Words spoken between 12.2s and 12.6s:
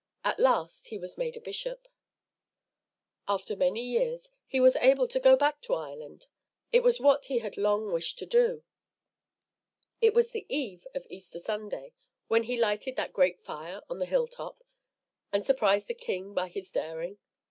when he